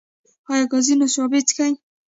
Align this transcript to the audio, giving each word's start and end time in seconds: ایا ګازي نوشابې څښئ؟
ایا 0.51 0.65
ګازي 0.71 0.93
نوشابې 0.99 1.39
څښئ؟ 1.47 1.73